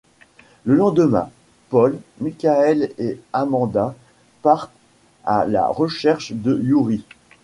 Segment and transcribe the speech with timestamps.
[0.65, 1.29] Le lendemain,
[1.69, 3.93] Paul, Michael et Amanda
[4.41, 4.71] partent
[5.25, 7.03] à la recherche de Yuri.